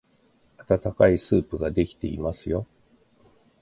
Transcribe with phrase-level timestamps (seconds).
[0.57, 2.65] あたたかいスープができていますよ。